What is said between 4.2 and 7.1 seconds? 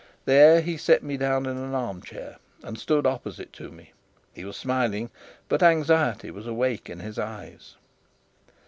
He was smiling, but anxiety was awake in